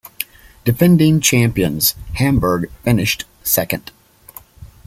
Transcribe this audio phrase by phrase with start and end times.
[0.65, 3.91] Defending champions, Hamburg finished second.